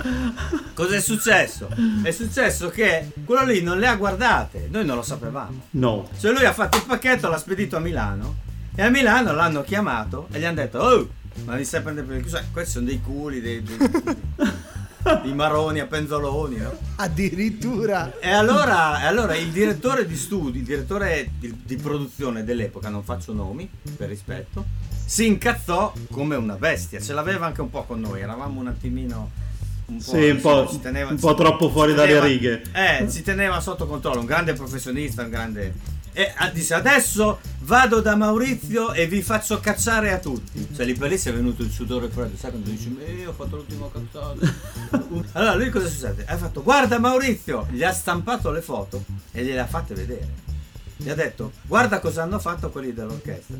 [0.75, 1.69] Cosa è successo?
[2.03, 5.67] È successo che quello lì non le ha guardate, noi non lo sapevamo.
[5.71, 6.09] No.
[6.19, 8.37] Cioè lui ha fatto il pacchetto, l'ha spedito a Milano
[8.75, 11.09] e a Milano l'hanno chiamato e gli hanno detto Oh,
[11.45, 12.41] ma mi sai prendere per il culo?
[12.53, 13.77] Questi sono dei culi, dei, dei,
[15.23, 16.73] dei maroni a penzoloni, no?
[16.97, 18.19] Addirittura.
[18.21, 23.33] E allora, allora il direttore di studi, il direttore di, di produzione dell'epoca, non faccio
[23.33, 24.65] nomi per rispetto,
[25.05, 27.01] si incazzò come una bestia.
[27.01, 29.31] Ce l'aveva anche un po' con noi, eravamo un attimino.
[29.85, 32.63] Un po', Sì, un po'- teneva- un po' troppo fuori dalle teneva- righe.
[32.73, 35.75] Eh, ci teneva sotto controllo, un grande professionista, un grande.
[36.15, 40.69] E ah, disse adesso vado da Maurizio e vi faccio cacciare a tutti.
[40.75, 43.33] Cioè lì per lì si è venuto il sudore freddo, sai quando dici eh, ho
[43.33, 44.39] fatto l'ultimo cazzato.
[45.33, 46.25] allora lui cosa succede?
[46.27, 50.29] Ha fatto guarda Maurizio, gli ha stampato le foto e gliele ha fatte vedere.
[50.97, 53.57] Gli ha detto guarda cosa hanno fatto quelli dell'orchestra.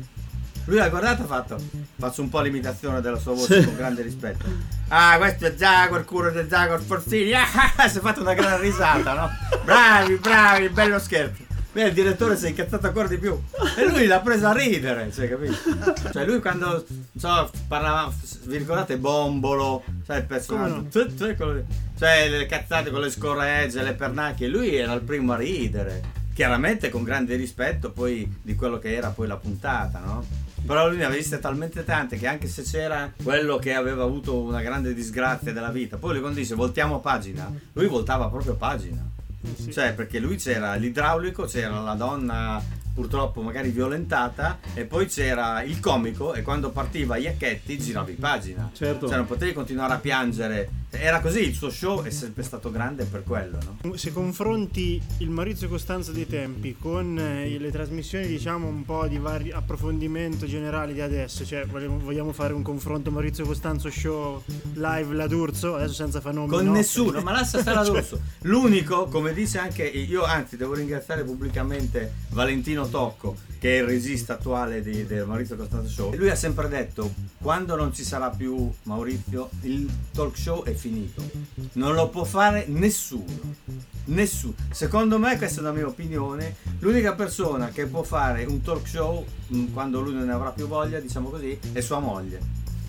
[0.65, 1.57] Lui l'ha guardato e ha fatto,
[1.97, 3.65] faccio un po' l'imitazione della sua voce Sì.
[3.65, 4.45] con grande rispetto.
[4.95, 7.33] Ah, questo è Zago, il culo del Zago Sforzini.
[7.33, 9.29] Ah, ah, ah, si è fatto una gran risata, no?
[9.63, 11.41] Bravi, bravi, bello scherzo.
[11.73, 13.35] Beh, il direttore si è incazzato ancora di più.
[13.75, 15.55] E lui l'ha presa a ridere, cioè, capito?
[16.11, 16.85] Cioè, lui quando,
[17.17, 19.83] so, parlava, vi ricordate Bombolo?
[20.05, 20.75] Sai il personaggio?
[20.75, 20.87] No?
[20.91, 21.35] Cioè,
[21.97, 26.21] Cioè le cazzate con le scorregge, le pernacchie, lui era il primo a ridere.
[26.35, 30.23] Chiaramente con grande rispetto poi di quello che era poi la puntata, no?
[30.65, 34.39] Però lui ne aveva viste talmente tante che anche se c'era quello che aveva avuto
[34.39, 39.03] una grande disgrazia della vita, poi lui quando dice voltiamo pagina, lui voltava proprio pagina.
[39.55, 39.71] Sì.
[39.71, 42.61] Cioè, perché lui c'era l'idraulico, c'era la donna
[42.93, 48.69] purtroppo magari violentata e poi c'era il comico e quando partiva Iacchetti giravi pagina.
[48.73, 49.07] Certo.
[49.07, 50.69] Cioè non potevi continuare a piangere.
[50.95, 53.97] Era così, il suo show è sempre stato grande per quello, no?
[53.97, 59.17] Se confronti il Maurizio Costanzo dei tempi con eh, le trasmissioni, diciamo un po' di
[59.17, 65.27] vari approfondimento generale di adesso, cioè vogliamo, fare un confronto Maurizio Costanzo show live la
[65.27, 66.49] D'Urso, adesso senza fare nomi.
[66.49, 66.73] Con no?
[66.73, 68.21] nessuno, ma lascia stare Cioè, addosso.
[68.41, 74.33] L'unico, come dice anche io, anzi, devo ringraziare pubblicamente Valentino Tocco, che è il regista
[74.33, 76.15] attuale di, del Maurizio Costanzo Show.
[76.15, 81.23] Lui ha sempre detto: quando non ci sarà più Maurizio, il talk show è finito.
[81.73, 83.25] Non lo può fare nessuno.
[84.05, 84.53] Nessuno.
[84.71, 86.55] Secondo me, questa è la mia opinione.
[86.79, 90.67] L'unica persona che può fare un talk show mh, quando lui non ne avrà più
[90.67, 92.39] voglia, diciamo così, è sua moglie,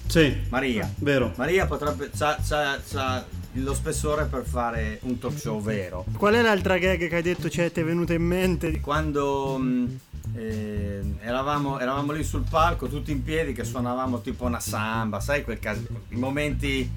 [0.08, 0.92] Sì, Maria.
[0.98, 1.32] vero.
[1.36, 2.10] Maria potrebbe.
[2.16, 3.24] c'ha, c'ha- c'ha
[3.58, 6.04] lo spessore per fare un talk show vero.
[6.16, 8.80] Qual è l'altra gag che hai detto cioè, ti è venuta in mente?
[8.80, 9.98] Quando mh,
[10.34, 15.44] eh, eravamo, eravamo lì sul palco, tutti in piedi, che suonavamo tipo una samba, sai
[15.44, 16.90] quel caso, i momenti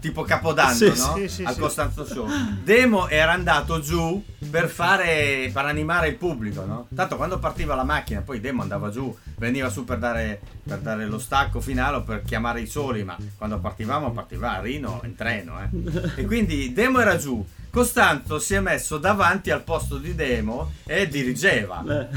[0.00, 1.14] tipo capodanno, Sì, no?
[1.16, 1.60] sì, sì, Al sì.
[1.60, 2.26] Costanzo Show.
[2.62, 6.88] Demo era andato giù per fare per animare il pubblico, no?
[6.94, 11.06] Tanto quando partiva la macchina, poi Demo andava giù, veniva su per dare, per dare
[11.06, 15.14] lo stacco finale o per chiamare i soli, ma quando partivamo partiva a Rino in
[15.14, 16.20] treno, eh.
[16.20, 17.44] E quindi Demo era giù.
[17.70, 21.84] Costanzo si è messo davanti al posto di Demo e dirigeva.
[21.86, 22.08] Eh,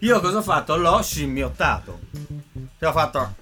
[0.00, 0.76] Io cosa ho fatto?
[0.76, 2.00] L'ho scimmiottato.
[2.78, 3.34] Cioè ho fatto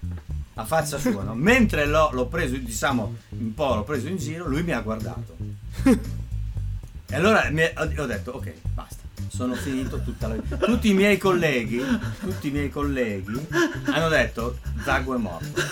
[0.55, 1.35] la faccia sua, no?
[1.35, 5.37] Mentre l'ho, l'ho preso, diciamo, un po' l'ho preso in giro, lui mi ha guardato.
[5.85, 9.01] E allora ho detto, ok, basta.
[9.29, 10.57] Sono finito tutta la vita.
[10.57, 11.83] Tutti i miei colleghi,
[12.21, 13.47] tutti i miei colleghi
[13.87, 15.62] hanno detto, Zago è morto.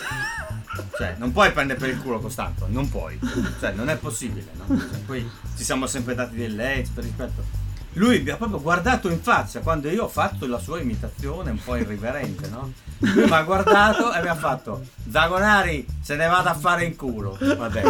[0.97, 3.19] Cioè, non puoi prendere per il culo Costanzo, non puoi.
[3.59, 4.79] Cioè, non è possibile, no?
[4.79, 7.60] Cioè, poi ci siamo sempre dati del lei, per rispetto.
[7.95, 11.59] Lui mi ha proprio guardato in faccia quando io ho fatto la sua imitazione un
[11.63, 12.73] po' irriverente, no?
[12.99, 16.95] Lui mi ha guardato e mi ha fatto Zagonari se ne vada a fare in
[16.97, 17.37] culo.
[17.41, 17.83] Vabbè.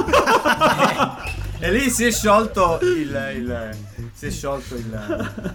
[1.59, 3.77] e lì si è sciolto il, il-
[4.15, 5.53] si è sciolto il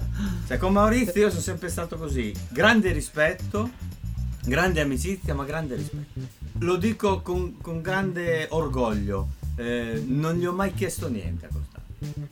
[0.47, 3.69] cioè con Maurizio io sono sempre stato così grande rispetto
[4.43, 6.19] grande amicizia ma grande rispetto
[6.59, 12.27] lo dico con, con grande orgoglio eh, non gli ho mai chiesto niente a Costanzo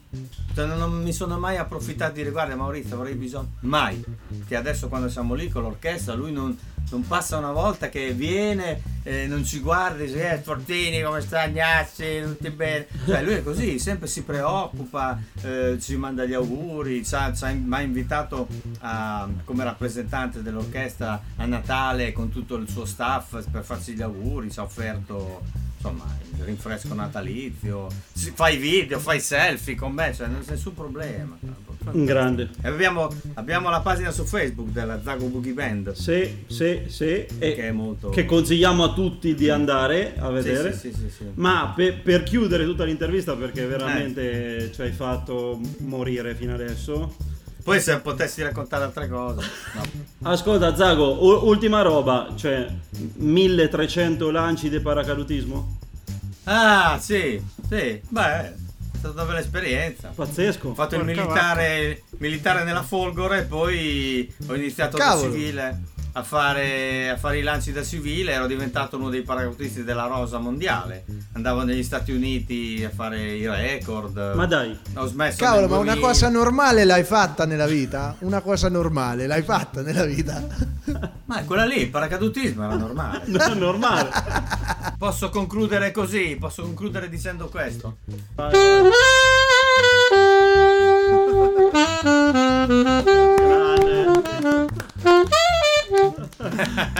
[0.54, 3.52] non, non mi sono mai approfittato di dire guarda Maurizio avrei bisogno.
[3.60, 4.02] Mai.
[4.46, 6.56] Che adesso quando siamo lì con l'orchestra lui non,
[6.90, 11.46] non passa una volta che viene eh, non ci guarda dice eh Fortini come sta
[11.48, 12.86] Gnazzi tutti bene.
[13.04, 17.44] Cioè lui è così sempre si preoccupa eh, ci manda gli auguri ci ha, ci
[17.44, 18.46] ha mai invitato
[18.80, 24.50] a- come rappresentante dell'orchestra a Natale con tutto il suo staff per farci gli auguri
[24.50, 25.42] ci ha offerto
[25.84, 31.36] insomma il rinfresco natalizio fai video fai selfie con me cioè non c'è nessun problema
[31.92, 32.48] un grande.
[32.62, 37.26] e abbiamo, abbiamo la pagina su Facebook della Zago Boogie Band Sì, sì, sì.
[37.38, 40.72] Che è molto che consigliamo a tutti di andare a vedere.
[40.72, 41.24] sì, sì, sì.
[41.34, 47.14] Ma per, per chiudere tutta l'intervista, perché veramente ci hai fatto morire fino adesso.
[47.64, 49.40] Poi se potessi raccontare altre cose.
[49.72, 50.30] No.
[50.30, 52.66] Ascolta, Zago, u- ultima roba, cioè
[53.14, 55.78] 1300 lanci di paracadutismo?
[56.44, 58.54] Ah, sì, sì, beh, è
[58.98, 60.12] stata una bella esperienza.
[60.14, 60.68] Pazzesco.
[60.68, 65.32] Ho fatto il Porca militare, militare nella Folgore e poi ho iniziato da Cavolo.
[65.32, 65.80] civile
[66.16, 70.38] a fare, a fare i lanci da civile, ero diventato uno dei paracadutisti della Rosa
[70.38, 71.04] mondiale.
[71.32, 74.32] Andavo negli Stati Uniti a fare i record.
[74.36, 76.06] Ma dai, Ho smesso Cavolo, ma una 2000.
[76.06, 78.14] cosa normale l'hai fatta nella vita?
[78.20, 80.40] Una cosa normale l'hai fatta nella vita?
[81.26, 83.22] Ma è quella lì, il paracadutismo era normale.
[83.56, 84.10] normale.
[84.96, 87.96] Posso concludere così, posso concludere dicendo questo.
[88.36, 88.92] Grande.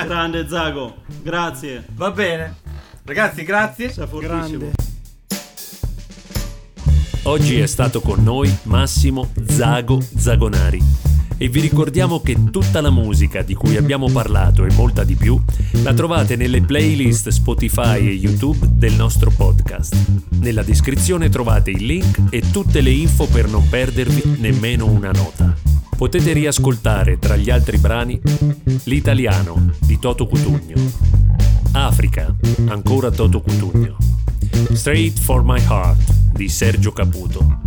[0.04, 1.84] Grande Zago, grazie.
[1.94, 2.56] Va bene.
[3.04, 3.90] Ragazzi, grazie.
[3.90, 4.58] Sei fortissimo.
[4.58, 4.72] Grande.
[7.24, 10.82] Oggi è stato con noi Massimo Zago Zagonari
[11.38, 15.40] e vi ricordiamo che tutta la musica di cui abbiamo parlato e molta di più
[15.82, 19.96] la trovate nelle playlist Spotify e YouTube del nostro podcast.
[20.40, 25.53] Nella descrizione trovate il link e tutte le info per non perdervi nemmeno una nota.
[25.96, 28.20] Potete riascoltare tra gli altri brani
[28.84, 30.74] L'italiano di Toto Cutugno,
[31.72, 32.34] Africa,
[32.66, 33.96] ancora Toto Cutugno,
[34.72, 37.60] Straight for My Heart di Sergio Caputo.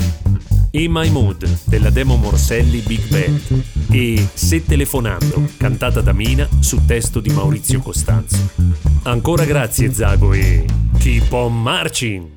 [0.71, 6.85] In My Mood della Demo Morselli Big Band e Se telefonando, cantata da Mina su
[6.85, 8.49] testo di Maurizio Costanzo.
[9.03, 10.65] Ancora grazie Zago e
[10.99, 12.36] keep on marching!